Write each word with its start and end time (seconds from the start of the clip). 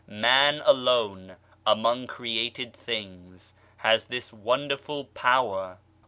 Man 0.07 0.63
alone, 0.65 1.35
'among 1.63 2.07
created 2.07 2.75
beings, 2.87 3.53
has 3.77 4.05
this 4.05 4.33
wonderful 4.33 5.05
power. 5.05 5.77